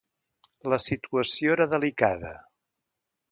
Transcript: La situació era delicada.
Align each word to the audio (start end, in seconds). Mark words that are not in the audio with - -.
La 0.73 0.79
situació 0.85 1.53
era 1.57 1.69
delicada. 1.75 2.35